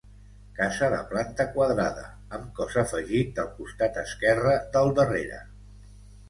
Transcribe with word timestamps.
Casa 0.59 0.87
de 0.93 1.01
planta 1.11 1.45
quadrada, 1.57 2.05
amb 2.37 2.47
cos 2.61 2.79
afegit 2.85 3.43
al 3.45 3.53
costat 3.59 4.01
esquerre 4.05 4.57
del 4.79 4.91
darrere. 5.03 5.45